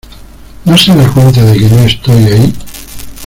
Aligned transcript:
¿No 0.65 0.75
se 0.79 0.95
da 0.95 1.07
cuenta 1.11 1.43
de 1.45 1.59
que 1.59 1.69
no 1.69 1.77
estoy 1.83 2.23
ahí? 2.23 2.53